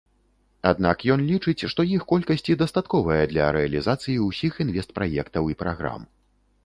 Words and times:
Аднак 0.69 1.03
ён 1.15 1.19
лічыць, 1.31 1.67
што 1.73 1.81
іх 1.97 2.01
колькасці 2.11 2.57
дастатковая 2.61 3.21
для 3.35 3.45
рэалізацыі 3.59 4.17
ўсіх 4.29 4.53
інвестпраектаў 4.67 5.43
і 5.55 5.59
праграм. 5.61 6.01